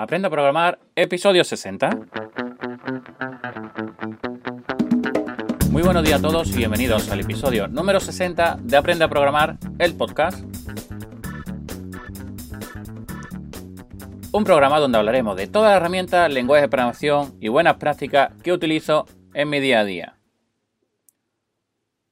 Aprende 0.00 0.28
a 0.28 0.30
programar, 0.30 0.78
episodio 0.96 1.44
60. 1.44 1.90
Muy 5.70 5.82
buenos 5.82 6.02
días 6.04 6.20
a 6.20 6.22
todos 6.22 6.48
y 6.48 6.56
bienvenidos 6.56 7.10
al 7.10 7.20
episodio 7.20 7.68
número 7.68 8.00
60 8.00 8.60
de 8.62 8.76
Aprende 8.78 9.04
a 9.04 9.08
programar, 9.08 9.58
el 9.78 9.94
podcast. 9.94 10.42
Un 14.32 14.44
programa 14.44 14.80
donde 14.80 14.96
hablaremos 14.96 15.36
de 15.36 15.48
todas 15.48 15.72
las 15.72 15.76
herramientas, 15.76 16.32
lenguajes 16.32 16.62
de 16.62 16.68
programación 16.70 17.36
y 17.38 17.48
buenas 17.48 17.76
prácticas 17.76 18.32
que 18.42 18.54
utilizo 18.54 19.04
en 19.34 19.50
mi 19.50 19.60
día 19.60 19.80
a 19.80 19.84
día. 19.84 20.16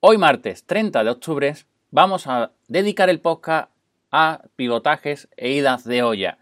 Hoy 0.01 0.19
martes 0.19 0.67
30 0.67 1.05
de 1.05 1.11
octubre 1.11 1.55
vamos 1.91 2.27
a 2.27 2.53
dedicar 2.67 3.09
el 3.09 3.23
podcast 3.23 3.71
a 4.11 4.43
pivotajes 4.57 5.31
e 5.39 5.53
idas 5.53 5.85
de 5.85 6.03
olla. 6.03 6.37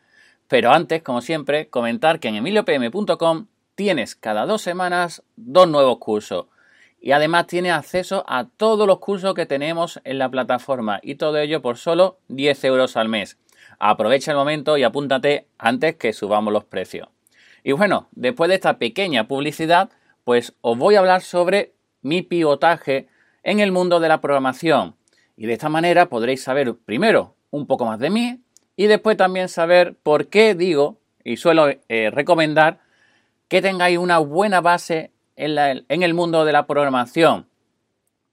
Pero 0.48 0.70
antes, 0.70 1.02
como 1.02 1.20
siempre, 1.20 1.68
comentar 1.68 2.20
que 2.20 2.28
en 2.28 2.36
emiliopm.com 2.36 3.46
tienes 3.74 4.14
cada 4.14 4.46
dos 4.46 4.62
semanas 4.62 5.22
dos 5.36 5.68
nuevos 5.68 5.98
cursos. 5.98 6.46
Y 7.00 7.12
además 7.12 7.46
tienes 7.46 7.72
acceso 7.72 8.24
a 8.26 8.46
todos 8.56 8.86
los 8.86 8.98
cursos 8.98 9.34
que 9.34 9.46
tenemos 9.46 10.00
en 10.04 10.18
la 10.18 10.30
plataforma 10.30 10.98
y 11.02 11.16
todo 11.16 11.38
ello 11.38 11.62
por 11.62 11.76
solo 11.76 12.18
10 12.28 12.64
euros 12.64 12.96
al 12.96 13.08
mes. 13.08 13.38
Aprovecha 13.78 14.30
el 14.30 14.36
momento 14.36 14.76
y 14.76 14.82
apúntate 14.82 15.46
antes 15.58 15.96
que 15.96 16.12
subamos 16.12 16.52
los 16.52 16.64
precios. 16.64 17.08
Y 17.62 17.72
bueno, 17.72 18.08
después 18.12 18.48
de 18.48 18.54
esta 18.54 18.78
pequeña 18.78 19.28
publicidad, 19.28 19.90
pues 20.24 20.54
os 20.62 20.78
voy 20.78 20.94
a 20.94 21.00
hablar 21.00 21.22
sobre 21.22 21.74
mi 22.00 22.22
pivotaje 22.22 23.08
en 23.42 23.60
el 23.60 23.72
mundo 23.72 24.00
de 24.00 24.08
la 24.08 24.20
programación. 24.20 24.96
Y 25.36 25.46
de 25.46 25.52
esta 25.52 25.68
manera 25.68 26.08
podréis 26.08 26.42
saber 26.42 26.74
primero 26.76 27.34
un 27.50 27.66
poco 27.66 27.84
más 27.84 27.98
de 27.98 28.10
mí 28.10 28.40
y 28.76 28.86
después 28.86 29.16
también 29.16 29.48
saber 29.48 29.94
por 30.02 30.28
qué 30.28 30.54
digo 30.54 30.98
y 31.24 31.38
suelo 31.38 31.68
eh, 31.88 32.10
recomendar 32.12 32.78
que 33.48 33.62
tengáis 33.62 33.98
una 33.98 34.18
buena 34.18 34.60
base 34.60 35.10
en, 35.36 36.02
el 36.02 36.14
mundo 36.14 36.44
de 36.44 36.52
la 36.52 36.66
programación. 36.66 37.46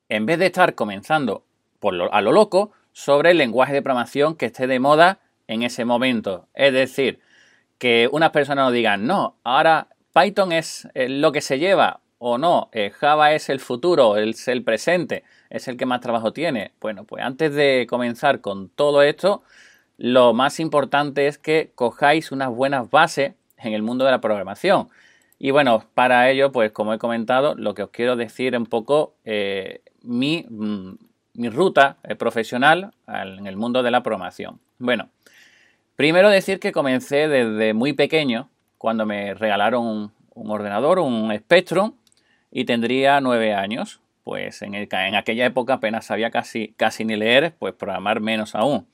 En 0.09 0.25
vez 0.25 0.39
de 0.39 0.47
estar 0.47 0.75
comenzando 0.75 1.43
por 1.79 1.95
a 2.11 2.21
lo 2.21 2.31
loco 2.31 2.71
sobre 2.91 3.31
el 3.31 3.37
lenguaje 3.37 3.73
de 3.73 3.81
programación 3.81 4.35
que 4.35 4.47
esté 4.47 4.67
de 4.67 4.79
moda 4.79 5.19
en 5.47 5.63
ese 5.63 5.85
momento. 5.85 6.47
Es 6.53 6.73
decir, 6.73 7.19
que 7.77 8.07
unas 8.11 8.31
personas 8.31 8.65
nos 8.65 8.73
digan, 8.73 9.05
no, 9.05 9.35
ahora 9.43 9.87
Python 10.13 10.51
es 10.51 10.87
eh, 10.93 11.09
lo 11.09 11.31
que 11.31 11.41
se 11.41 11.59
lleva 11.59 11.99
o 12.19 12.37
no, 12.37 12.69
eh, 12.71 12.91
Java 12.91 13.33
es 13.33 13.49
el 13.49 13.59
futuro, 13.59 14.15
es 14.15 14.47
el 14.47 14.63
presente, 14.63 15.23
es 15.49 15.67
el 15.67 15.75
que 15.75 15.85
más 15.85 15.99
trabajo 15.99 16.31
tiene. 16.31 16.71
Bueno, 16.79 17.03
pues 17.03 17.23
antes 17.23 17.53
de 17.53 17.85
comenzar 17.89 18.39
con 18.39 18.69
todo 18.69 19.01
esto, 19.01 19.43
lo 19.97 20.33
más 20.33 20.59
importante 20.59 21.27
es 21.27 21.37
que 21.37 21.71
cojáis 21.75 22.31
unas 22.31 22.49
buenas 22.49 22.89
bases 22.89 23.33
en 23.57 23.73
el 23.73 23.81
mundo 23.81 24.05
de 24.05 24.11
la 24.11 24.21
programación. 24.21 24.89
Y 25.39 25.51
bueno, 25.51 25.85
para 25.93 26.29
ello, 26.29 26.51
pues 26.51 26.71
como 26.71 26.93
he 26.93 26.97
comentado, 26.97 27.55
lo 27.55 27.73
que 27.73 27.83
os 27.83 27.89
quiero 27.89 28.15
decir 28.15 28.55
un 28.55 28.65
poco 28.65 29.15
eh, 29.25 29.81
mi, 30.01 30.45
mm, 30.49 30.97
mi, 31.33 31.49
ruta 31.49 31.97
eh, 32.03 32.15
profesional 32.15 32.93
en 33.07 33.47
el 33.47 33.57
mundo 33.57 33.83
de 33.83 33.91
la 33.91 34.03
programación. 34.03 34.59
Bueno, 34.79 35.09
primero 35.95 36.29
decir 36.29 36.59
que 36.59 36.71
comencé 36.71 37.27
desde 37.27 37.73
muy 37.73 37.93
pequeño, 37.93 38.49
cuando 38.77 39.05
me 39.05 39.33
regalaron 39.33 39.85
un, 39.85 40.11
un 40.33 40.51
ordenador, 40.51 40.99
un 40.99 41.35
Spectrum, 41.35 41.93
y 42.51 42.65
tendría 42.65 43.19
nueve 43.19 43.53
años. 43.53 43.99
Pues 44.23 44.61
en, 44.61 44.75
en, 44.75 45.15
aquella 45.15 45.45
época 45.45 45.73
apenas 45.73 46.05
sabía 46.05 46.31
casi, 46.31 46.73
casi 46.77 47.03
ni 47.03 47.17
leer, 47.17 47.55
pues 47.59 47.73
programar 47.73 48.21
menos 48.21 48.55
aún. 48.55 48.87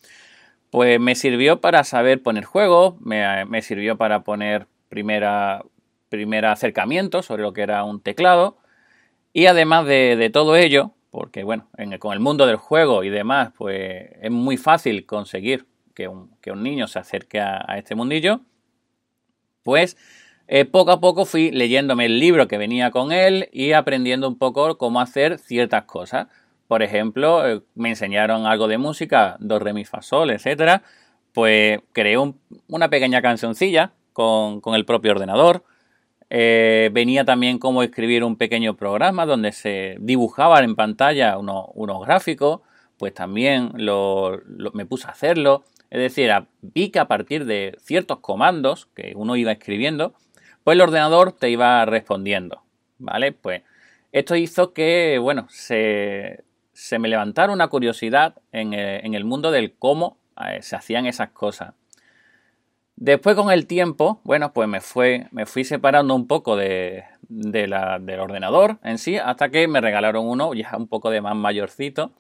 Pues 0.72 1.00
me 1.00 1.16
sirvió 1.16 1.62
para 1.62 1.84
saber 1.84 2.22
poner 2.22 2.46
juegos, 2.46 3.00
me, 3.02 3.46
me 3.46 3.62
sirvió 3.62 3.98
para 3.98 4.24
poner 4.24 4.68
primera, 4.88 5.64
primer 6.10 6.46
acercamiento 6.46 7.24
sobre 7.24 7.44
lo 7.44 7.54
que 7.54 7.62
era 7.62 7.84
un 7.84 8.02
teclado. 8.02 8.58
Y 9.34 9.46
además 9.46 9.86
de, 9.86 10.30
todo 10.34 10.56
ello, 10.56 10.92
porque 11.12 11.44
bueno, 11.44 11.68
con 12.00 12.14
el 12.14 12.20
mundo 12.20 12.46
del 12.46 12.58
juego 12.58 13.04
y 13.04 13.10
demás, 13.10 13.52
pues 13.58 14.10
es 14.22 14.32
muy 14.32 14.58
fácil 14.58 15.06
conseguir 15.06 15.66
que 15.94 16.08
un, 16.08 16.30
niño 16.56 16.88
se 16.88 17.00
acerque 17.00 17.40
a, 17.40 17.64
a 17.68 17.78
este 17.78 17.96
mundillo, 17.96 18.42
pues 19.64 19.98
eh, 20.52 20.66
poco 20.66 20.92
a 20.92 21.00
poco 21.00 21.26
fui 21.26 21.52
leyéndome 21.52 22.06
el 22.06 22.20
libro 22.20 22.48
que 22.48 22.58
venía 22.58 22.90
con 22.90 23.12
él 23.12 23.50
y 23.52 23.74
aprendiendo 23.74 24.28
un 24.28 24.36
poco 24.40 24.80
cómo 24.80 25.00
hacer 25.00 25.38
ciertas 25.38 25.84
cosas. 25.84 26.28
Por 26.70 26.84
ejemplo, 26.84 27.50
eh, 27.50 27.64
me 27.74 27.90
enseñaron 27.90 28.46
algo 28.46 28.68
de 28.68 28.78
música, 28.78 29.38
do, 29.40 29.58
re, 29.58 29.74
mi, 29.74 29.86
fa, 29.86 30.04
sol, 30.04 30.30
etc. 30.30 30.84
Pues 31.34 31.80
creé 31.94 32.16
una 32.68 32.90
pequeña 32.92 33.24
cancioncilla 33.24 33.94
con, 34.14 34.62
el 34.76 34.86
propio 34.86 35.14
ordenador. 35.14 35.64
Eh, 36.30 36.92
venía 36.94 37.26
también 37.26 37.58
cómo 37.58 37.82
escribir 37.82 38.24
un 38.24 38.36
pequeño 38.36 38.76
programa 38.76 39.26
donde 39.26 39.52
se 39.52 39.96
dibujaban 40.00 40.64
en 40.64 40.76
pantalla 40.76 41.40
unos 41.40 42.06
gráficos, 42.06 42.62
pues 42.98 43.16
también 43.16 43.72
me 43.76 44.86
puse 44.86 45.08
a 45.08 45.12
hacerlo. 45.12 45.64
Es 45.90 46.00
decir, 46.00 46.32
vi 46.62 46.92
que 46.92 47.00
a 47.00 47.08
partir 47.08 47.46
de 47.46 47.78
ciertos 47.80 48.20
comandos 48.20 48.86
que 48.94 49.14
uno 49.16 49.36
iba 49.38 49.52
escribiendo, 49.52 50.14
pues 50.64 50.76
el 50.76 50.82
ordenador 50.82 51.32
te 51.32 51.50
iba 51.50 51.84
respondiendo, 51.86 52.62
¿vale? 53.00 53.32
Pues 53.32 53.64
esto 54.12 54.36
hizo 54.36 54.72
que, 54.74 55.18
bueno, 55.20 55.48
se, 55.50 56.44
me 57.00 57.08
levantara 57.08 57.52
una 57.52 57.68
curiosidad 57.68 58.36
en 58.52 58.74
el, 58.74 59.26
mundo 59.26 59.52
del 59.52 59.74
cómo 59.74 60.18
eh, 60.46 60.62
se 60.62 60.76
hacían 60.76 61.06
esas 61.06 61.30
cosas. 61.30 61.74
Después 62.96 63.36
con 63.36 63.52
el 63.52 63.66
tiempo, 63.66 64.20
bueno, 64.24 64.52
pues 64.52 64.68
me, 64.68 64.82
fue, 64.82 65.28
me 65.32 65.46
fui 65.46 65.64
separando 65.64 66.14
un 66.16 66.28
poco 66.28 66.58
de, 66.58 67.06
del 67.30 67.74
ordenador 68.20 68.78
en 68.84 68.98
sí, 68.98 69.18
hasta 69.18 69.50
que 69.50 69.68
me 69.68 69.80
regalaron 69.80 70.28
uno 70.28 70.54
ya 70.54 70.76
un 70.76 70.88
poco 70.88 71.10
de 71.10 71.22
más 71.22 71.36
mayorcito, 71.36 72.12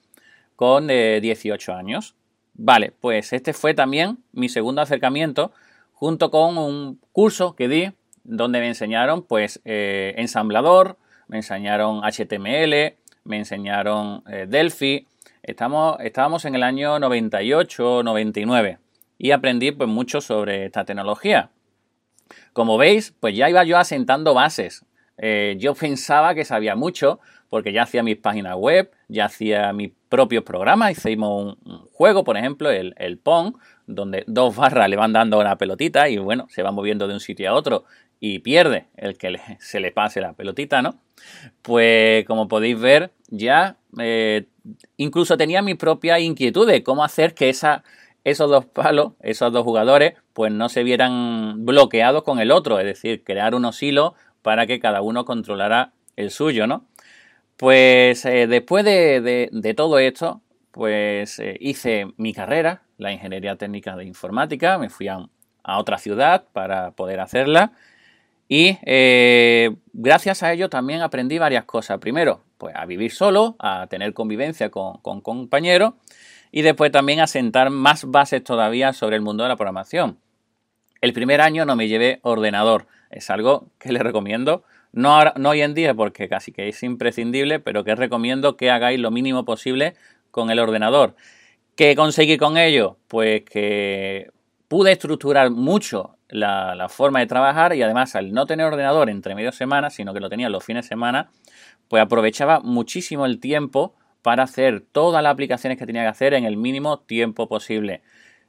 con 0.55 0.87
18 0.87 1.71
eh, 1.71 1.75
años. 1.75 2.15
Vale, 2.53 2.91
pues 2.91 3.31
este 3.31 3.53
fue 3.53 3.73
también 3.73 4.19
mi 4.33 4.49
segundo 4.49 4.81
acercamiento, 4.81 5.53
junto 5.93 6.31
con 6.31 6.57
un 6.57 6.99
curso 7.13 7.55
que 7.55 7.67
di 7.69 7.91
donde 8.23 8.59
me 8.59 8.67
enseñaron 8.67 9.23
pues 9.23 9.61
eh, 9.65 10.13
ensamblador, 10.17 10.97
me 11.27 11.37
enseñaron 11.37 12.01
HTML, 12.03 12.95
me 13.29 13.37
enseñaron 13.37 14.23
eh, 14.27 14.47
Delphi. 14.49 15.07
Estamos, 15.43 15.97
estábamos 16.01 16.43
en 16.45 16.55
el 16.55 16.63
año 16.63 16.99
98, 16.99 18.01
99 18.03 18.79
y 19.17 19.31
aprendí 19.31 19.71
pues 19.71 19.87
mucho 19.87 20.19
sobre 20.19 20.65
esta 20.65 20.83
tecnología. 20.83 21.51
Como 22.53 22.77
veis, 22.77 23.13
pues 23.19 23.35
ya 23.35 23.49
iba 23.49 23.63
yo 23.63 23.77
asentando 23.77 24.33
bases. 24.33 24.83
Eh, 25.17 25.55
yo 25.59 25.75
pensaba 25.75 26.33
que 26.33 26.43
sabía 26.43 26.75
mucho 26.75 27.19
porque 27.49 27.71
ya 27.71 27.83
hacía 27.83 28.03
mis 28.03 28.17
páginas 28.17 28.55
web, 28.55 28.91
ya 29.07 29.25
hacía 29.25 29.73
mis 29.73 29.91
propios 30.07 30.43
programas, 30.43 30.91
hicimos 30.91 31.57
un, 31.63 31.87
juego, 31.91 32.23
por 32.23 32.37
ejemplo, 32.37 32.69
el, 32.69 32.93
el 32.97 33.17
Pong, 33.17 33.55
donde 33.85 34.23
dos 34.27 34.55
barras 34.55 34.89
le 34.89 34.95
van 34.95 35.13
dando 35.13 35.39
una 35.39 35.57
pelotita 35.57 36.09
y 36.09 36.17
bueno, 36.17 36.47
se 36.49 36.63
va 36.63 36.71
moviendo 36.71 37.07
de 37.07 37.13
un 37.13 37.19
sitio 37.19 37.49
a 37.49 37.53
otro 37.53 37.85
y 38.19 38.39
pierde 38.39 38.87
el 38.97 39.17
que 39.17 39.39
se 39.59 39.79
le 39.79 39.91
pase 39.91 40.21
la 40.21 40.33
pelotita, 40.33 40.81
¿no? 40.81 40.95
Pues 41.61 42.25
como 42.25 42.47
podéis 42.47 42.79
ver, 42.79 43.11
ya 43.29 43.77
eh, 43.99 44.45
incluso 44.97 45.37
tenía 45.37 45.61
mi 45.61 45.75
propia 45.75 46.19
inquietud 46.19 46.67
de 46.67 46.83
cómo 46.83 47.03
hacer 47.03 47.33
que 47.33 47.49
esos 47.49 48.49
dos 48.49 48.65
palos, 48.65 49.13
esos 49.21 49.51
dos 49.51 49.63
jugadores, 49.63 50.13
pues 50.33 50.51
no 50.51 50.69
se 50.69 50.83
vieran 50.83 51.65
bloqueados 51.65 52.23
con 52.23 52.39
el 52.39 52.51
otro, 52.51 52.79
es 52.79 52.85
decir, 52.85 53.23
crear 53.23 53.55
unos 53.55 53.81
hilos 53.81 54.13
para 54.41 54.65
que 54.65 54.79
cada 54.79 55.01
uno 55.01 55.25
controlara 55.25 55.93
el 56.15 56.31
suyo, 56.31 56.67
¿no? 56.67 56.85
Pues 57.57 58.23
eh, 58.25 58.47
después 58.47 58.85
de, 58.85 59.73
todo 59.75 59.99
esto, 59.99 60.41
pues 60.71 61.39
eh, 61.39 61.57
hice 61.59 62.07
mi 62.15 62.33
carrera, 62.33 62.83
la 62.97 63.11
ingeniería 63.11 63.57
técnica 63.57 63.97
de 63.97 64.05
informática, 64.05 64.77
me 64.77 64.89
fui 64.89 65.09
a, 65.09 65.27
otra 65.61 65.97
ciudad 65.97 66.45
para 66.53 66.91
poder 66.91 67.19
hacerla 67.19 67.73
y 68.51 68.79
eh, 68.81 69.75
gracias 69.93 70.41
a 70.41 70.51
ello 70.51 70.69
también 70.69 71.01
aprendí 71.01 71.37
varias 71.37 71.65
cosas. 71.65 71.99
Primero, 71.99 72.43
pues 72.57 72.75
a 72.75 72.87
vivir 72.87 73.11
solo, 73.11 73.55
a 73.59 73.85
tener 73.87 74.13
convivencia 74.15 74.71
con, 74.71 75.21
compañeros 75.21 75.93
y 76.51 76.63
después 76.63 76.91
también 76.91 77.19
a 77.19 77.27
sentar 77.27 77.69
más 77.69 78.05
bases 78.05 78.43
todavía 78.43 78.91
sobre 78.91 79.17
el 79.17 79.21
mundo 79.21 79.43
de 79.43 79.49
la 79.49 79.55
programación. 79.55 80.17
El 80.99 81.13
primer 81.13 81.41
año 81.41 81.63
no 81.65 81.75
me 81.75 81.87
llevé 81.87 82.19
ordenador, 82.23 82.87
es 83.11 83.29
algo 83.29 83.67
que 83.77 83.93
les 83.93 84.01
recomiendo, 84.01 84.63
no, 84.91 85.19
no 85.37 85.49
hoy 85.49 85.61
en 85.61 85.75
día 85.75 85.93
porque 85.93 86.27
casi 86.27 86.51
que 86.51 86.67
es 86.67 86.81
imprescindible, 86.81 87.59
pero 87.59 87.83
que 87.83 87.93
recomiendo 87.93 88.57
que 88.57 88.71
hagáis 88.71 88.99
lo 88.99 89.11
mínimo 89.11 89.45
posible 89.45 89.93
con 90.31 90.49
el 90.49 90.57
ordenador. 90.57 91.15
¿Qué 91.75 91.95
conseguí 91.95 92.37
con 92.37 92.57
ello? 92.57 92.97
Pues 93.07 93.43
que 93.43 94.31
pude 94.67 94.91
estructurar 94.91 95.51
mucho 95.51 96.17
la, 96.29 96.87
forma 96.89 97.19
de 97.19 97.27
trabajar 97.27 97.75
y 97.75 97.81
además 97.81 98.15
al 98.15 98.31
no 98.31 98.45
tener 98.45 98.65
ordenador 98.65 99.09
entre 99.09 99.35
medio 99.35 99.51
semana, 99.51 99.89
sino 99.89 100.13
que 100.13 100.19
lo 100.19 100.29
tenía 100.29 100.49
los 100.49 100.63
fines 100.63 100.85
de 100.85 100.89
semana, 100.89 101.29
pues 101.87 102.01
aprovechaba 102.01 102.59
muchísimo 102.59 103.25
el 103.25 103.39
tiempo 103.39 103.95
para 104.21 104.43
hacer 104.43 104.81
todas 104.81 105.23
las 105.23 105.33
aplicaciones 105.33 105.77
que 105.77 105.85
tenía 105.85 106.03
que 106.03 106.09
hacer 106.09 106.33
en 106.33 106.45
el 106.45 106.57
mínimo 106.57 106.99
tiempo 106.99 107.47
posible. 107.47 108.01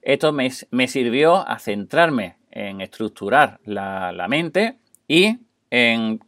Esto 0.03 0.33
me, 0.33 0.51
sirvió 0.51 1.47
a 1.49 1.59
centrarme 1.59 2.37
en 2.51 2.81
estructurar 2.81 3.61
la, 3.65 4.27
mente 4.29 4.79
y 5.07 5.39
en, 5.71 6.21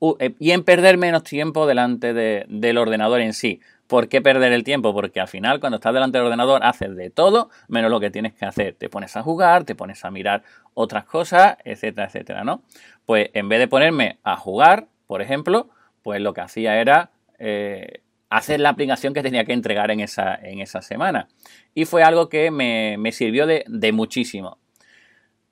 y 0.00 0.50
en 0.50 0.64
perder 0.64 0.98
menos 0.98 1.22
tiempo 1.22 1.66
delante 1.66 2.12
del 2.12 2.78
ordenador 2.78 3.20
en 3.20 3.32
sí. 3.32 3.60
¿Por 3.86 4.08
qué 4.08 4.22
perder 4.22 4.52
el 4.52 4.64
tiempo? 4.64 4.94
Porque 4.94 5.20
al 5.20 5.28
final 5.28 5.60
cuando 5.60 5.76
estás 5.76 5.92
delante 5.92 6.18
del 6.18 6.26
ordenador 6.26 6.64
haces 6.64 6.96
de 6.96 7.10
todo 7.10 7.50
menos 7.68 7.90
lo 7.90 8.00
que 8.00 8.10
tienes 8.10 8.32
que 8.32 8.46
hacer. 8.46 8.74
Te 8.74 8.88
pones 8.88 9.16
a 9.16 9.22
jugar, 9.22 9.64
te 9.64 9.74
pones 9.74 10.04
a 10.04 10.10
mirar 10.10 10.42
otras 10.72 11.04
cosas, 11.04 11.56
etcétera, 11.64 12.06
etcétera, 12.06 12.44
¿no? 12.44 12.62
Pues 13.04 13.28
en 13.34 13.48
vez 13.48 13.58
de 13.58 13.68
ponerme 13.68 14.18
a 14.22 14.36
jugar, 14.36 14.86
por 15.06 15.20
ejemplo, 15.20 15.68
pues 16.02 16.20
lo 16.20 16.32
que 16.32 16.40
hacía 16.40 16.80
era 16.80 17.10
eh, 17.38 18.00
hacer 18.30 18.60
la 18.60 18.70
aplicación 18.70 19.14
que 19.14 19.22
tenía 19.22 19.44
que 19.44 19.52
entregar 19.52 19.90
en 19.90 20.00
esa, 20.00 20.34
en 20.34 20.60
esa 20.60 20.82
semana. 20.82 21.28
Y 21.74 21.84
fue 21.84 22.02
algo 22.02 22.28
que 22.28 22.50
me, 22.50 23.12
sirvió 23.12 23.46
de, 23.46 23.64
de 23.68 23.92
muchísimo. 23.92 24.58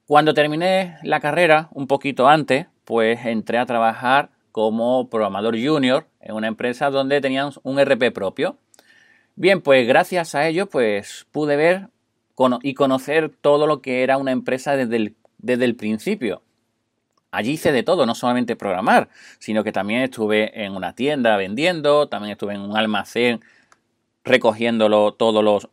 Cuando 0.07 0.35
terminé 0.35 0.97
la 1.03 1.21
carrera, 1.21 1.69
un 1.73 1.87
poquito 1.87 2.29
antes, 2.29 2.67
pues 2.85 3.25
entré 3.27 3.59
a 3.59 3.67
trabajar 3.67 4.31
como 4.53 5.09
programador 5.09 5.57
junior 5.59 6.07
en 6.21 6.35
una 6.35 6.49
empresa 6.49 6.91
donde 6.91 7.21
teníamos 7.21 7.61
un 7.63 7.79
RP 7.79 8.13
propio. 8.13 8.57
Bien, 9.35 9.63
pues 9.63 9.87
gracias 9.89 10.35
a 10.35 10.47
ello 10.47 10.67
pues 10.67 11.27
pude 11.33 11.57
ver 11.57 11.89
y 12.63 12.75
conocer 12.75 13.31
todo 13.41 13.67
lo 13.67 13.81
que 13.83 14.03
era 14.03 14.19
una 14.19 14.33
empresa 14.33 14.77
desde 14.77 14.97
el, 14.97 15.17
desde 15.39 15.65
el 15.65 15.77
principio. 15.77 16.43
Allí 17.31 17.53
hice 17.53 17.73
de 17.73 17.83
todo, 17.83 18.05
no 18.05 18.15
solamente 18.15 18.57
programar, 18.57 19.09
sino 19.39 19.65
que 19.65 19.73
también 19.73 20.03
estuve 20.03 20.65
en 20.65 20.77
una 20.77 20.95
tienda 20.95 21.37
vendiendo, 21.37 22.09
también 22.09 22.33
estuve 22.33 22.55
en 22.55 22.61
un 22.61 22.77
almacén 22.77 23.41
recogiéndolo 24.25 25.15
todos 25.15 25.43
los, 25.43 25.69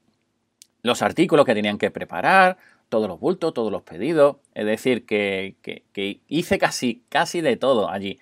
los 0.83 1.01
artículos 1.01 1.45
que 1.45 1.53
tenían 1.53 1.77
que 1.77 1.91
preparar, 1.91 2.57
todos 2.89 3.07
los 3.07 3.19
bultos, 3.19 3.53
todos 3.53 3.71
los 3.71 3.83
pedidos. 3.83 4.37
Es 4.53 4.65
decir, 4.65 5.05
que, 5.05 5.55
que 5.61 6.19
hice 6.27 6.57
casi, 6.57 7.03
casi 7.09 7.41
de 7.41 7.55
todo 7.55 7.89
allí. 7.89 8.19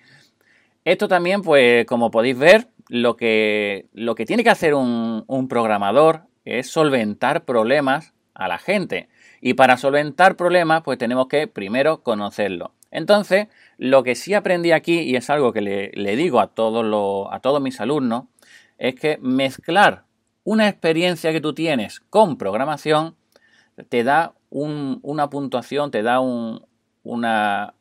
Esto 0.84 1.08
también, 1.08 1.42
pues 1.42 1.84
como 1.86 2.10
podéis 2.10 2.38
ver, 2.38 2.68
lo 2.88 3.16
que, 3.16 3.88
lo 3.92 4.14
que 4.14 4.26
tiene 4.26 4.42
que 4.42 4.50
hacer 4.50 4.74
un, 4.74 5.46
programador 5.48 6.22
es 6.44 6.70
solventar 6.70 7.44
problemas 7.44 8.14
a 8.34 8.48
la 8.48 8.58
gente. 8.58 9.08
Y 9.40 9.54
para 9.54 9.76
solventar 9.76 10.36
problemas, 10.36 10.82
pues 10.82 10.98
tenemos 10.98 11.28
que 11.28 11.46
primero 11.46 12.02
conocerlo. 12.02 12.72
Entonces, 12.90 13.48
lo 13.76 14.02
que 14.02 14.14
sí 14.14 14.32
aprendí 14.32 14.72
aquí, 14.72 15.00
y 15.00 15.16
es 15.16 15.28
algo 15.28 15.52
que 15.52 15.60
le, 15.60 16.16
digo 16.16 16.40
a 16.40 16.48
todos, 16.48 17.28
a 17.30 17.40
todos 17.40 17.60
mis 17.60 17.80
alumnos, 17.80 18.24
es 18.78 18.94
que 18.94 19.18
mezclar 19.20 20.04
una 20.42 20.68
experiencia 20.68 21.32
que 21.32 21.42
tú 21.42 21.52
tienes 21.52 22.00
con 22.00 22.38
programación 22.38 23.14
te 23.88 24.04
da 24.04 24.34
una 24.50 25.30
puntuación, 25.30 25.90
te 25.90 26.02
da 26.02 26.20
un, 26.20 26.64
una, 27.04 27.74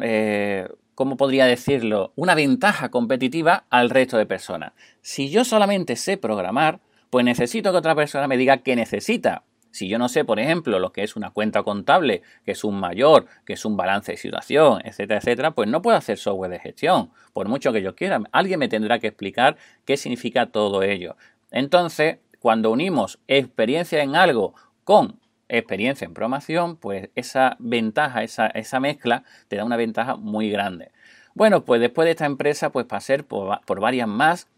eh, 0.00 0.68
¿cómo 0.94 1.16
podría 1.16 1.46
decirlo? 1.46 2.12
Una 2.16 2.34
ventaja 2.34 2.90
competitiva 2.90 3.64
al 3.70 3.90
resto 3.90 4.16
de 4.16 4.26
personas. 4.26 4.72
Si 5.00 5.30
yo 5.30 5.44
solamente 5.44 5.96
sé 5.96 6.16
programar, 6.16 6.80
pues 7.10 7.24
necesito 7.24 7.70
que 7.72 7.78
otra 7.78 7.94
persona 7.94 8.28
me 8.28 8.36
diga 8.36 8.58
qué 8.58 8.76
necesita. 8.76 9.44
Si 9.70 9.88
yo 9.88 9.98
no 9.98 10.08
sé, 10.08 10.24
por 10.24 10.40
ejemplo, 10.40 10.78
lo 10.78 10.92
que 10.92 11.02
es 11.02 11.14
una 11.14 11.30
cuenta 11.30 11.62
contable, 11.62 12.22
que 12.44 12.52
es 12.52 12.64
un 12.64 12.80
mayor, 12.80 13.26
que 13.44 13.52
es 13.52 13.64
un 13.64 13.76
balance 13.76 14.12
de 14.12 14.18
situación, 14.18 14.80
etcétera, 14.84 15.18
etcétera, 15.18 15.50
pues 15.50 15.68
no 15.68 15.82
puedo 15.82 15.96
hacer 15.96 16.16
software 16.16 16.50
de 16.50 16.58
gestión, 16.58 17.10
por 17.32 17.48
mucho 17.48 17.72
que 17.72 17.82
yo 17.82 17.94
quiera. 17.94 18.20
Alguien 18.32 18.58
me 18.58 18.68
tendrá 18.68 18.98
que 18.98 19.08
explicar 19.08 19.56
qué 19.84 19.96
significa 19.96 20.46
todo 20.46 20.82
ello. 20.82 21.16
Entonces, 21.50 22.18
cuando 22.40 22.70
unimos 22.70 23.18
experiencia 23.26 24.02
en 24.02 24.16
algo 24.16 24.54
con 24.88 25.20
experiencia 25.50 26.06
en 26.06 26.14
programación, 26.14 26.76
pues 26.76 27.10
esa 27.14 27.56
ventaja, 27.58 28.22
esa, 28.22 28.80
mezcla 28.80 29.22
te 29.48 29.56
da 29.56 29.64
una 29.66 29.76
ventaja 29.76 30.16
muy 30.16 30.48
grande. 30.48 30.92
Bueno, 31.34 31.66
pues 31.66 31.82
después 31.82 32.06
de 32.06 32.12
esta 32.12 32.24
empresa, 32.24 32.72
pues 32.72 32.86
pasé 32.86 33.22
por, 33.22 33.60
por 33.66 33.80
varias 33.80 34.08
más. 34.08 34.48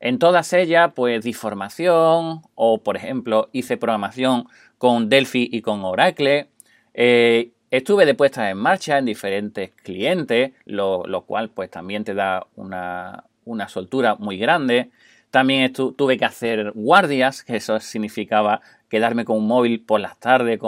En 0.00 0.18
todas 0.18 0.54
ellas, 0.54 0.92
pues 0.96 1.22
di 1.22 1.34
formación 1.34 2.40
o, 2.54 2.78
por 2.82 2.96
ejemplo, 2.96 3.50
hice 3.52 3.76
programación 3.76 4.46
con 4.78 5.10
Delphi 5.10 5.50
y 5.52 5.60
con 5.60 5.84
Oracle. 5.84 6.48
Eh, 6.94 7.50
estuve 7.70 8.06
de 8.06 8.14
puesta 8.14 8.48
en 8.48 8.56
marcha 8.56 8.96
en 8.96 9.04
diferentes 9.04 9.72
clientes, 9.82 10.52
lo, 10.64 11.24
cual 11.26 11.50
pues 11.50 11.70
también 11.70 12.04
te 12.04 12.14
da 12.14 12.46
una, 12.56 13.24
una 13.44 13.68
soltura 13.68 14.14
muy 14.14 14.38
grande. 14.38 14.88
También 15.30 15.72
tuve 15.72 16.16
que 16.16 16.24
hacer 16.24 16.70
guardias, 16.76 17.42
que 17.42 17.56
eso 17.56 17.80
significaba 17.80 18.62
quedarme 18.94 19.24
con 19.24 19.38
un 19.38 19.48
móvil 19.48 19.80
por 19.80 19.98
las 19.98 20.16
tardes 20.20 20.60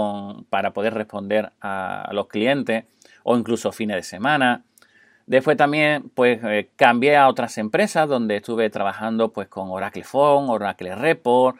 para 0.50 0.72
poder 0.72 0.94
responder 0.94 1.52
a, 1.60 2.10
los 2.12 2.26
clientes 2.26 2.84
o 3.22 3.36
incluso 3.36 3.70
fines 3.70 3.94
de 3.94 4.02
semana. 4.02 4.64
Después 5.26 5.56
también 5.56 6.10
pues 6.12 6.40
eh, 6.42 6.68
cambié 6.74 7.16
a 7.16 7.28
otras 7.28 7.56
empresas 7.56 8.08
donde 8.08 8.38
estuve 8.38 8.68
trabajando 8.68 9.32
pues 9.32 9.46
con 9.46 9.68
Oracle 9.70 10.02
Phone, 10.02 10.50
Oracle 10.50 10.96
Report, 10.96 11.56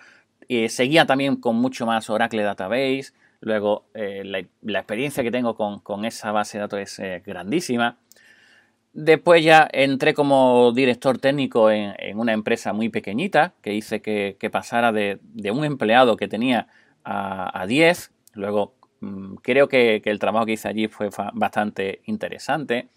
y 0.49 0.69
seguía 0.69 1.07
también 1.07 1.37
con 1.37 1.55
mucho 1.55 1.87
más 1.87 2.11
Oracle 2.11 2.43
Database. 2.43 3.13
Luego 3.41 3.85
eh, 3.95 4.45
la, 4.61 4.79
experiencia 4.81 5.23
que 5.23 5.31
tengo 5.31 5.55
con, 5.55 6.05
esa 6.05 6.33
base 6.33 6.59
de 6.59 6.63
datos 6.63 6.81
es 6.81 6.99
eh, 6.99 7.23
grandísima. 7.25 7.97
Después 8.99 9.45
ya 9.45 9.69
entré 9.73 10.15
como 10.15 10.73
director 10.73 11.19
técnico 11.19 11.71
en, 11.71 11.95
una 12.19 12.33
empresa 12.33 12.73
muy 12.73 12.89
pequeñita 12.89 13.53
que 13.61 13.75
hice 13.75 14.01
que, 14.01 14.49
pasara 14.51 14.91
de, 14.91 15.21
un 15.53 15.67
empleado 15.67 16.17
que 16.17 16.29
tenía 16.29 16.69
a, 17.05 17.67
10. 17.69 18.11
Luego 18.33 18.75
mm, 19.01 19.35
creo 19.43 19.69
que, 19.69 20.01
el 20.03 20.19
trabajo 20.19 20.47
que 20.47 20.53
hice 20.53 20.69
allí 20.69 20.89
fue 20.89 21.11
bastante 21.35 22.01
interesante. 22.07 22.89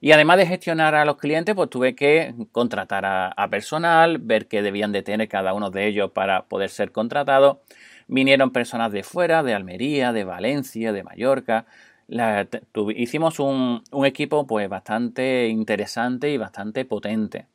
Y 0.00 0.10
además 0.10 0.38
de 0.38 0.46
gestionar 0.46 0.96
a 0.96 1.04
los 1.04 1.16
clientes, 1.16 1.54
pues 1.54 1.70
tuve 1.70 1.94
que 1.94 2.34
contratar 2.50 3.04
a, 3.04 3.28
a 3.28 3.48
personal, 3.48 4.18
ver 4.18 4.48
qué 4.48 4.62
debían 4.62 4.90
de 4.90 5.02
tener 5.02 5.28
cada 5.28 5.54
uno 5.54 5.70
de 5.70 5.86
ellos 5.86 6.10
para 6.10 6.46
poder 6.46 6.70
ser 6.70 6.90
contratados. 6.90 7.58
Vinieron 8.08 8.50
personas 8.50 8.90
de 8.90 9.04
fuera, 9.04 9.44
de 9.44 9.54
Almería, 9.54 10.12
de 10.12 10.24
Valencia, 10.24 10.92
de 10.92 11.04
Mallorca, 11.04 11.66
hicimos 12.94 13.40
un, 13.40 13.82
equipo 14.04 14.46
pues 14.46 14.68
bastante 14.68 15.48
interesante 15.48 16.30
y 16.30 16.36
bastante 16.36 16.84
potente. 16.84 17.46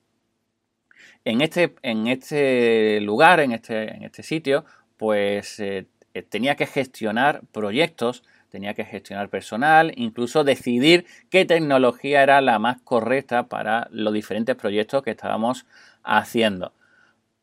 En 1.24 1.42
este, 1.42 1.76
en 1.84 2.08
este 2.08 3.00
lugar, 3.02 3.40
en 3.40 3.52
este, 3.52 3.96
en 3.96 4.04
este 4.04 4.24
sitio, 4.24 4.66
pues 4.98 5.60
eh, 5.60 5.86
eh, 6.14 6.24
tenía 6.24 6.56
que 6.56 6.66
gestionar 6.66 7.42
proyectos, 7.52 8.24
tenía 8.50 8.74
que 8.74 8.86
gestionar 8.86 9.30
personal, 9.30 9.94
incluso 9.96 10.44
decidir 10.44 11.06
qué 11.30 11.46
tecnología 11.46 12.24
era 12.24 12.42
la 12.42 12.60
más 12.60 12.82
correcta 12.82 13.44
para 13.44 13.88
los 13.92 14.14
diferentes 14.14 14.56
proyectos 14.56 15.04
que 15.04 15.12
estábamos 15.12 15.66
haciendo. 16.04 16.74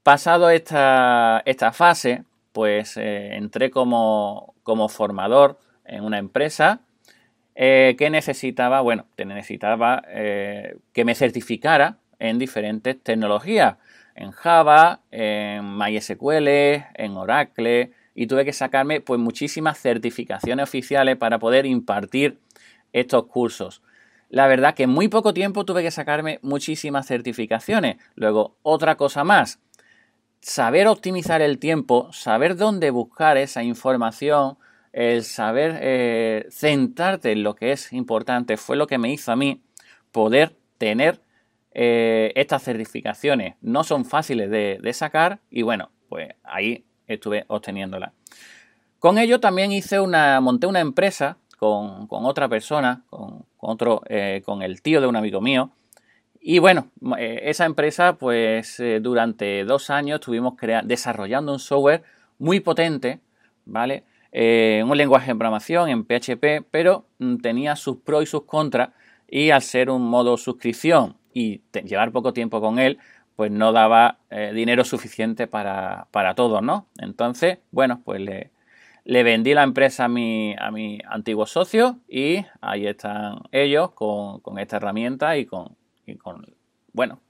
Pasado 0.03 0.51
esta, 0.51 1.43
esta 1.47 1.73
fase, 1.73 2.25
pues 2.53 2.97
eh, 2.97 3.37
entré 3.37 3.71
como, 3.71 4.55
como 4.63 4.89
formador 4.89 5.59
en 5.85 6.05
una 6.05 6.19
empresa 6.19 6.81
eh, 7.61 7.97
¿Qué 7.99 8.09
necesitaba? 8.09 8.81
Bueno, 8.83 9.07
necesitaba 9.17 10.05
eh, 10.07 10.77
que 10.93 11.05
me 11.05 11.17
certificara 11.17 11.97
en 12.21 12.39
diferentes 12.39 13.03
tecnologías, 13.03 13.79
en 14.15 14.31
Java, 14.31 15.01
en 15.11 15.77
MySQL, 15.77 16.47
en 16.95 17.17
Oracle, 17.17 17.91
y 18.15 18.29
tuve 18.29 18.45
que 18.45 18.53
sacarme 18.53 19.01
pues 19.01 19.19
muchísimas 19.19 19.77
certificaciones 19.77 20.63
oficiales 20.63 21.17
para 21.17 21.41
poder 21.41 21.67
impartir 21.67 22.39
estos 22.93 23.27
cursos. 23.27 23.83
La 24.29 24.47
verdad 24.47 24.75
que 24.75 24.85
en 24.85 24.91
muy 24.91 25.09
poco 25.09 25.35
tiempo 25.35 25.65
tuve 25.65 25.83
que 25.83 25.91
sacarme 25.91 26.39
muchísimas 26.43 27.09
certificaciones. 27.09 27.97
Luego, 28.15 28.55
otra 28.63 28.95
cosa 28.97 29.25
más, 29.25 29.59
saber 30.41 30.87
optimizar 30.87 31.43
el 31.43 31.59
tiempo, 31.59 32.13
saber 32.13 32.55
dónde 32.55 32.91
buscar 32.91 33.37
esa 33.37 33.65
información, 33.65 34.59
el 34.93 35.25
saber 35.25 35.79
eh, 35.81 36.47
centrarte 36.51 37.33
en 37.33 37.43
lo 37.43 37.55
que 37.55 37.73
es 37.73 37.93
importante 37.93 38.57
fue 38.57 38.77
lo 38.77 38.87
que 38.87 38.99
me 38.99 39.13
hizo 39.13 39.33
a 39.33 39.37
mí 39.37 39.63
poder 40.13 40.57
tener 40.79 41.21
eh, 41.73 42.33
estas 42.35 42.63
certificaciones. 42.63 43.57
No 43.61 43.85
son 43.85 44.05
fáciles 44.05 44.51
de, 44.51 44.93
sacar 44.93 45.41
y 45.51 45.63
bueno, 45.63 45.91
pues 46.09 46.35
ahí 46.43 46.85
estuve 47.07 47.45
obteniéndolas. 47.49 48.13
Con 48.99 49.19
ello 49.19 49.39
también 49.39 49.73
hice 49.73 50.01
una, 50.01 50.41
monté 50.41 50.67
una 50.67 50.81
empresa 50.81 51.39
con, 51.59 52.09
otra 52.11 52.49
persona, 52.49 53.05
con, 53.11 53.45
otro, 53.59 54.03
eh, 54.09 54.43
con 54.45 54.63
el 54.63 54.83
tío 54.83 55.01
de 55.01 55.07
un 55.07 55.17
amigo 55.17 55.41
mío. 55.41 55.71
Y 56.41 56.61
bueno, 56.61 56.91
esa 57.19 57.65
empresa, 57.65 58.15
pues 58.15 58.81
durante 59.01 59.65
dos 59.65 59.91
años 59.91 60.21
estuvimos 60.21 60.55
desarrollando 60.85 61.53
un 61.53 61.59
software 61.59 62.05
muy 62.39 62.61
potente, 62.61 63.21
¿vale? 63.65 64.05
Eh, 64.33 64.83
un 64.87 64.97
lenguaje 64.97 65.33
de 65.33 65.37
programación 65.37 65.89
en 65.89 66.05
PHP, 66.05 66.67
pero 66.71 67.07
mm, 67.19 67.37
tenía 67.39 67.77
sus 67.77 67.99
pros 67.99 68.25
y 68.25 68.27
sus 68.27 68.45
contras 68.45 68.91
y 69.29 69.51
al 69.51 69.63
ser 69.63 69.91
un 69.91 70.03
modo 70.09 70.37
suscripción 70.37 71.17
y 71.33 71.63
llevar 71.85 72.13
poco 72.13 72.33
tiempo 72.33 72.61
con 72.61 72.79
él, 72.79 72.99
pues 73.37 73.51
no 73.53 73.73
daba 73.73 74.19
eh, 74.31 74.53
dinero 74.53 74.85
suficiente 74.85 75.47
para, 75.47 76.09
para 76.11 76.35
todos, 76.35 76.63
¿no? 76.63 76.89
Entonces, 76.99 77.59
bueno, 77.71 78.03
pues 78.05 78.21
le, 78.21 78.51
vendí 79.23 79.55
la 79.55 79.63
empresa 79.63 80.07
a 80.07 80.09
mi, 80.09 80.57
a 80.59 80.71
mi 80.71 80.99
antiguo 81.09 81.47
socio 81.47 81.99
y 82.09 82.45
ahí 82.61 82.87
están 82.87 83.39
ellos 83.53 83.93
con, 83.93 84.41
esta 84.59 84.77
herramienta 84.77 85.37
y 85.37 85.47
con, 85.47 85.77
con, 86.21 86.45
bueno, 86.93 87.21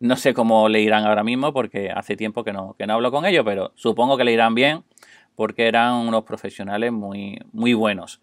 no 0.00 0.16
sé 0.16 0.32
cómo 0.32 0.68
le 0.68 0.80
irán 0.80 1.04
ahora 1.04 1.22
mismo 1.22 1.52
porque 1.52 1.90
hace 1.90 2.16
tiempo 2.16 2.44
que 2.44 2.52
no, 2.52 2.74
que 2.78 2.86
no 2.86 2.94
hablo 2.94 3.10
con 3.10 3.26
ellos, 3.26 3.44
pero 3.44 3.72
supongo 3.74 4.16
que 4.16 4.24
le 4.24 4.32
irán 4.32 4.54
bien 4.54 4.84
porque 5.38 5.68
eran 5.68 5.94
unos 5.94 6.24
profesionales 6.24 6.90
muy, 6.90 7.38
muy 7.52 7.72
buenos. 7.72 8.20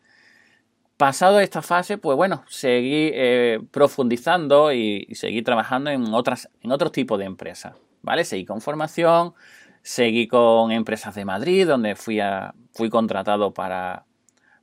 Pasado 0.98 1.40
esta 1.40 1.62
fase, 1.62 1.98
pues 1.98 2.18
bueno, 2.18 2.44
seguí 2.50 3.10
eh, 3.14 3.62
profundizando 3.72 4.74
y, 4.74 5.08
seguí 5.14 5.42
trabajando 5.42 5.92
en, 5.92 6.14
otras, 6.14 6.50
en 6.62 6.72
de 6.72 7.24
empresas, 7.24 7.78
¿vale? 8.02 8.26
Seguí 8.26 8.44
con 8.44 8.60
formación, 8.60 9.34
seguí 9.82 10.28
con 10.28 10.74
empresas 10.74 11.16
de 11.16 11.24
Madrid, 11.24 11.66
donde 11.66 11.96
fui, 11.96 12.20
fui 12.74 12.90
contratado 12.90 13.54
para, 13.54 14.04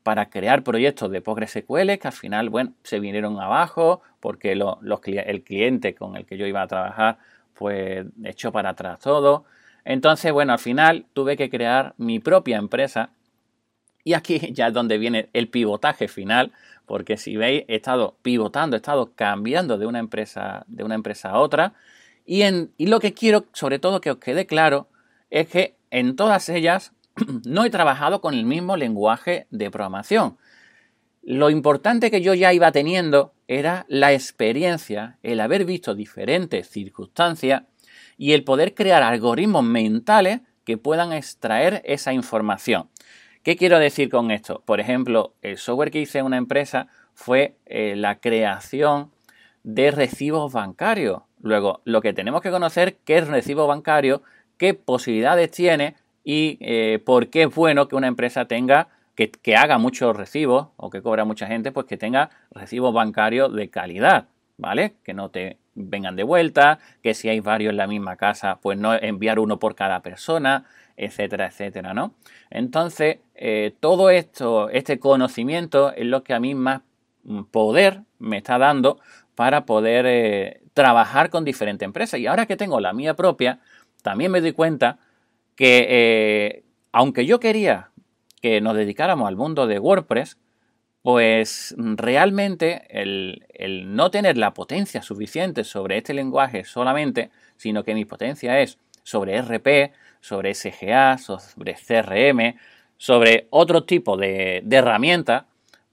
para 0.02 0.28
crear 0.28 0.62
proyectos 0.62 1.10
de 1.10 1.22
PostgreSQL 1.22 1.98
que 1.98 2.08
al 2.08 2.12
final, 2.12 2.50
bueno, 2.50 2.74
se 2.82 3.00
vinieron 3.00 3.40
abajo 3.40 4.02
porque 4.20 4.56
los, 4.56 4.76
el 5.06 5.42
cliente 5.42 5.94
con 5.94 6.16
el 6.16 6.26
que 6.26 6.36
yo 6.36 6.44
iba 6.44 6.60
a 6.60 6.66
trabajar, 6.66 7.16
pues 7.54 8.04
echó 8.22 8.52
para 8.52 8.68
atrás 8.68 9.00
todo. 9.00 9.46
Entonces, 9.84 10.32
bueno, 10.32 10.52
al 10.52 10.58
final 10.58 11.06
tuve 11.12 11.36
que 11.36 11.50
crear 11.50 11.94
mi 11.98 12.18
propia 12.20 12.58
empresa 12.58 13.10
y 14.04 14.14
aquí 14.14 14.38
ya 14.52 14.68
es 14.68 14.72
donde 14.72 14.98
viene 14.98 15.28
el 15.32 15.48
pivotaje 15.48 16.08
final, 16.08 16.52
porque 16.86 17.16
si 17.16 17.36
veis, 17.36 17.64
he 17.68 17.76
estado 17.76 18.16
pivotando, 18.22 18.76
he 18.76 18.78
estado 18.78 19.12
cambiando 19.14 19.78
de 19.78 19.86
una 19.86 19.98
empresa, 19.98 20.64
de 20.66 20.84
una 20.84 20.94
empresa 20.94 21.30
a 21.30 21.38
otra. 21.38 21.74
Y, 22.26 22.42
en, 22.42 22.72
y 22.76 22.86
lo 22.86 23.00
que 23.00 23.14
quiero, 23.14 23.46
sobre 23.52 23.78
todo, 23.78 24.00
que 24.00 24.10
os 24.10 24.18
quede 24.18 24.46
claro, 24.46 24.88
es 25.30 25.48
que 25.48 25.76
en 25.90 26.16
todas 26.16 26.48
ellas 26.48 26.92
no 27.44 27.64
he 27.64 27.70
trabajado 27.70 28.20
con 28.20 28.34
el 28.34 28.44
mismo 28.44 28.76
lenguaje 28.76 29.46
de 29.50 29.70
programación. 29.70 30.36
Lo 31.22 31.50
importante 31.50 32.10
que 32.10 32.20
yo 32.20 32.34
ya 32.34 32.52
iba 32.52 32.72
teniendo 32.72 33.32
era 33.46 33.86
la 33.88 34.12
experiencia, 34.12 35.18
el 35.22 35.40
haber 35.40 35.64
visto 35.64 35.94
diferentes 35.94 36.68
circunstancias 36.68 37.62
y 38.22 38.34
el 38.34 38.44
poder 38.44 38.72
crear 38.72 39.02
algoritmos 39.02 39.64
mentales 39.64 40.42
que 40.64 40.78
puedan 40.78 41.12
extraer 41.12 41.82
esa 41.84 42.12
información. 42.12 42.88
¿Qué 43.42 43.56
quiero 43.56 43.80
decir 43.80 44.10
con 44.10 44.30
esto? 44.30 44.62
Por 44.64 44.78
ejemplo, 44.78 45.34
el 45.42 45.58
software 45.58 45.90
que 45.90 46.02
hice 46.02 46.20
en 46.20 46.26
una 46.26 46.36
empresa 46.36 46.86
fue 47.14 47.56
eh, 47.66 47.96
la 47.96 48.20
creación 48.20 49.10
de 49.64 49.90
recibos 49.90 50.52
bancarios. 50.52 51.22
Luego, 51.40 51.80
lo 51.84 52.00
que 52.00 52.12
tenemos 52.12 52.42
que 52.42 52.52
conocer 52.52 52.98
qué 53.04 53.18
es 53.18 53.26
recibo 53.26 53.66
bancario, 53.66 54.22
qué 54.56 54.74
posibilidades 54.74 55.50
tiene 55.50 55.96
y 56.22 56.58
eh, 56.60 57.00
por 57.04 57.26
qué 57.26 57.42
es 57.42 57.52
bueno 57.52 57.88
que 57.88 57.96
una 57.96 58.06
empresa 58.06 58.44
tenga, 58.44 58.86
que, 59.16 59.32
que, 59.32 59.56
haga 59.56 59.78
muchos 59.78 60.16
recibos 60.16 60.68
o 60.76 60.90
que 60.90 61.02
cobra 61.02 61.24
mucha 61.24 61.48
gente, 61.48 61.72
pues 61.72 61.86
que 61.86 61.96
tenga 61.96 62.30
recibos 62.52 62.94
bancarios 62.94 63.52
de 63.52 63.68
calidad, 63.68 64.28
¿vale? 64.62 64.94
Que 65.02 65.12
no 65.12 65.28
te 65.28 65.58
vengan 65.74 66.16
de 66.16 66.22
vuelta, 66.22 66.78
que 67.02 67.14
si 67.14 67.28
hay 67.28 67.40
varios 67.40 67.70
en 67.70 67.76
la 67.76 67.86
misma 67.86 68.16
casa, 68.16 68.60
pues 68.62 68.78
no 68.78 68.94
enviar 68.94 69.38
uno 69.38 69.58
por 69.58 69.74
cada 69.74 70.00
persona, 70.00 70.64
etcétera, 70.96 71.46
etcétera, 71.46 71.92
¿no? 71.92 72.14
Entonces, 72.48 73.18
eh, 73.34 73.74
todo 73.80 74.08
esto, 74.08 74.70
este 74.70 74.98
conocimiento 74.98 75.92
es 75.92 76.06
lo 76.06 76.22
que 76.22 76.32
a 76.32 76.40
mí 76.40 76.54
más 76.54 76.82
poder 77.50 78.02
me 78.18 78.38
está 78.38 78.58
dando 78.58 79.00
para 79.34 79.66
poder 79.66 80.06
eh, 80.06 80.62
trabajar 80.74 81.28
con 81.30 81.44
diferentes 81.44 81.84
empresas. 81.84 82.20
Y 82.20 82.26
ahora 82.26 82.46
que 82.46 82.56
tengo 82.56 82.80
la 82.80 82.92
mía 82.92 83.14
propia, 83.14 83.58
también 84.02 84.30
me 84.30 84.40
doy 84.40 84.52
cuenta 84.52 84.98
que 85.56 85.86
eh, 85.88 86.64
aunque 86.92 87.26
yo 87.26 87.40
quería 87.40 87.90
que 88.40 88.60
nos 88.60 88.76
dedicáramos 88.76 89.26
al 89.28 89.36
mundo 89.36 89.66
de 89.66 89.78
WordPress, 89.78 90.38
pues 91.02 91.74
realmente 91.78 92.86
el, 92.88 93.44
el, 93.52 93.94
no 93.94 94.10
tener 94.10 94.38
la 94.38 94.54
potencia 94.54 95.02
suficiente 95.02 95.64
sobre 95.64 95.98
este 95.98 96.14
lenguaje 96.14 96.64
solamente, 96.64 97.30
sino 97.56 97.82
que 97.82 97.94
mi 97.94 98.04
potencia 98.04 98.60
es 98.60 98.78
sobre 99.02 99.36
RP, 99.36 99.92
sobre 100.20 100.54
SGA, 100.54 101.18
sobre 101.18 101.74
CRM, 101.74 102.56
sobre 102.96 103.48
otro 103.50 103.84
tipo 103.84 104.16
de, 104.16 104.64
herramientas, 104.70 105.44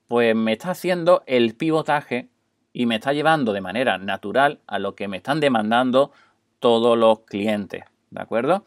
pues 0.07 0.35
me 0.35 0.53
está 0.53 0.71
haciendo 0.71 1.23
el 1.25 1.55
pivotaje 1.55 2.27
y 2.71 2.85
me 2.85 2.95
está 2.95 3.13
llevando 3.13 3.51
de 3.51 3.61
manera 3.61 3.97
natural 3.97 4.59
a 4.67 4.77
lo 4.77 4.95
que 4.95 5.07
me 5.07 5.17
están 5.17 5.39
demandando 5.39 6.11
todos 6.59 6.97
los 6.97 7.21
clientes, 7.21 7.83
¿de 8.11 8.21
acuerdo? 8.21 8.63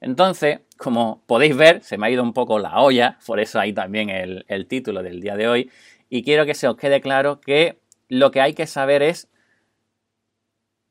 Entonces, 0.00 0.60
como 0.76 1.22
podéis 1.26 1.56
ver, 1.56 1.82
se 1.82 1.98
me 1.98 2.06
ha 2.06 2.10
ido 2.10 2.22
un 2.22 2.32
poco 2.32 2.58
la 2.58 2.80
olla, 2.80 3.18
por 3.26 3.40
eso 3.40 3.58
hay 3.58 3.72
también 3.72 4.10
el, 4.10 4.66
título 4.66 5.02
del 5.02 5.20
día 5.20 5.36
de 5.36 5.48
hoy, 5.48 5.70
y 6.08 6.22
quiero 6.22 6.46
que 6.46 6.54
se 6.54 6.68
os 6.68 6.76
quede 6.76 7.00
claro 7.00 7.40
que 7.40 7.78
lo 8.08 8.30
que 8.30 8.40
hay 8.40 8.54
que 8.54 8.66
saber 8.66 9.02
es 9.02 9.28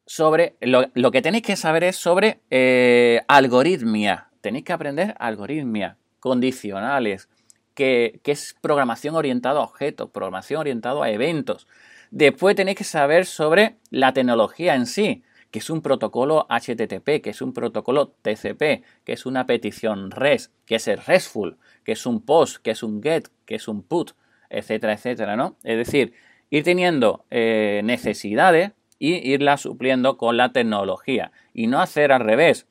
sobre, 0.06 0.56
lo, 0.62 1.12
que 1.12 1.22
tenéis 1.22 1.44
que 1.44 1.56
saber 1.56 1.84
es 1.84 1.96
sobre 1.96 2.40
eh, 2.50 3.22
algoritmia, 3.28 4.30
tenéis 4.42 4.66
que 4.66 4.74
aprender 4.74 5.16
algoritmia, 5.20 5.98
condicionales, 6.20 7.30
que, 7.76 8.22
es 8.24 8.56
programación 8.62 9.16
orientada 9.16 9.60
a 9.60 9.64
objetos, 9.64 10.10
programación 10.10 10.62
orientada 10.62 11.04
a 11.04 11.12
eventos. 11.12 11.68
Después 12.10 12.56
tenéis 12.56 12.78
que 12.78 12.84
saber 12.84 13.26
sobre 13.26 13.76
la 13.92 14.14
tecnología 14.14 14.76
en 14.76 14.88
sí, 14.88 15.24
que 15.56 15.60
es 15.60 15.70
un 15.70 15.82
protocolo 15.82 16.48
HTTP, 16.50 17.22
que 17.22 17.30
es 17.30 17.42
un 17.42 17.54
protocolo 17.54 18.10
TCP, 18.10 18.84
que 19.06 19.14
es 19.14 19.26
una 19.26 19.46
petición 19.46 20.12
REST, 20.12 20.52
que 20.66 20.76
es 20.76 20.88
el 20.90 20.98
RESTful, 20.98 21.56
que 21.86 21.94
es 21.94 22.06
un 22.06 22.20
POST, 22.20 22.58
que 22.62 22.72
es 22.72 22.84
un 22.84 23.02
GET, 23.02 23.30
que 23.46 23.56
es 23.56 23.70
un 23.70 23.82
PUT, 23.82 24.12
etcétera, 24.50 24.92
etcétera, 24.92 25.38
¿no? 25.38 25.56
Es 25.64 25.78
decir, 25.78 26.12
ir 26.50 26.66
teniendo 26.66 27.24
eh, 27.32 27.80
necesidades 27.86 28.74
y 29.00 29.14
irlas 29.32 29.62
supliendo 29.62 30.18
con 30.18 30.36
la 30.36 30.52
tecnología 30.52 31.32
y 31.54 31.68
no 31.68 31.80
hacer 31.80 32.12
al 32.12 32.20
revés, 32.20 32.68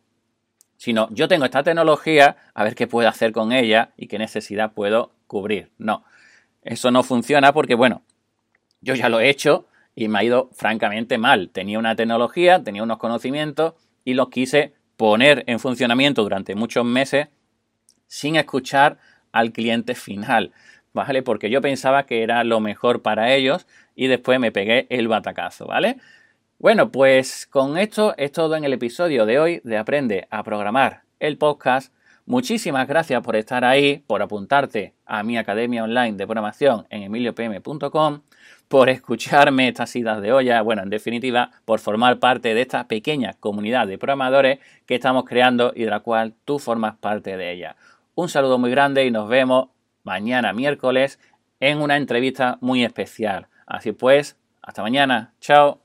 sino 0.76 1.08
yo 1.10 1.26
tengo 1.26 1.46
esta 1.46 1.62
tecnología, 1.62 2.36
a 2.52 2.64
ver 2.64 2.74
qué 2.74 2.86
puedo 2.86 3.08
hacer 3.08 3.32
con 3.32 3.52
ella 3.52 3.94
y 3.96 4.08
qué 4.08 4.18
necesidad 4.18 4.74
puedo 4.74 5.14
cubrir. 5.26 5.70
No, 5.78 6.04
eso 6.60 6.90
no 6.90 7.02
funciona 7.02 7.54
porque, 7.54 7.76
bueno, 7.76 8.02
yo 8.82 8.94
ya 8.94 9.08
lo 9.08 9.20
he 9.20 9.30
hecho 9.30 9.68
y 9.94 10.08
me 10.08 10.18
ha 10.18 10.24
ido 10.24 10.50
francamente 10.52 11.18
mal. 11.18 11.50
Tenía 11.50 11.78
una 11.78 11.96
tecnología, 11.96 12.62
tenía 12.62 12.82
unos 12.82 12.98
conocimientos 12.98 13.74
y 14.04 14.14
los 14.14 14.28
quise 14.28 14.74
poner 14.96 15.44
en 15.46 15.58
funcionamiento 15.58 16.22
durante 16.22 16.54
muchos 16.54 16.84
meses 16.84 17.28
sin 18.06 18.36
escuchar 18.36 18.98
al 19.32 19.52
cliente 19.52 19.94
final, 19.94 20.52
¿vale? 20.92 21.22
Porque 21.22 21.50
yo 21.50 21.60
pensaba 21.60 22.06
que 22.06 22.22
era 22.22 22.44
lo 22.44 22.60
mejor 22.60 23.02
para 23.02 23.34
ellos 23.34 23.66
y 23.94 24.06
después 24.06 24.38
me 24.38 24.52
pegué 24.52 24.86
el 24.90 25.08
batacazo, 25.08 25.66
¿vale? 25.66 25.96
Bueno, 26.58 26.90
pues 26.90 27.46
con 27.46 27.76
esto 27.76 28.14
es 28.16 28.32
todo 28.32 28.56
en 28.56 28.64
el 28.64 28.72
episodio 28.72 29.26
de 29.26 29.38
hoy 29.38 29.60
de 29.64 29.76
Aprende 29.76 30.28
a 30.30 30.44
Programar 30.44 31.02
el 31.18 31.38
podcast. 31.38 31.92
Muchísimas 32.26 32.88
gracias 32.88 33.22
por 33.22 33.36
estar 33.36 33.66
ahí, 33.66 34.02
por 34.06 34.22
apuntarte 34.22 34.94
a 35.04 35.22
mi 35.22 35.36
academia 35.36 35.84
online 35.84 36.16
de 36.16 36.26
programación 36.26 36.86
en 36.88 37.02
emiliopm.com, 37.02 38.22
por 38.68 38.88
escucharme 38.88 39.68
estas 39.68 39.94
idas 39.94 40.22
de 40.22 40.32
olla, 40.32 40.62
bueno, 40.62 40.82
en 40.82 40.88
definitiva, 40.88 41.50
por 41.66 41.80
formar 41.80 42.18
parte 42.20 42.54
de 42.54 42.62
esta 42.62 42.88
pequeña 42.88 43.34
comunidad 43.34 43.86
de 43.86 43.98
programadores 43.98 44.58
que 44.86 44.94
estamos 44.94 45.24
creando 45.24 45.72
y 45.76 45.84
de 45.84 45.90
la 45.90 46.00
cual 46.00 46.34
tú 46.46 46.58
formas 46.58 46.96
parte 46.96 47.36
de 47.36 47.52
ella. 47.52 47.76
Un 48.14 48.30
saludo 48.30 48.58
muy 48.58 48.70
grande 48.70 49.04
y 49.04 49.10
nos 49.10 49.28
vemos 49.28 49.68
mañana 50.02 50.54
miércoles 50.54 51.18
en 51.60 51.82
una 51.82 51.98
entrevista 51.98 52.56
muy 52.62 52.84
especial. 52.84 53.48
Así 53.66 53.92
pues, 53.92 54.38
hasta 54.62 54.80
mañana. 54.80 55.34
Chao. 55.40 55.80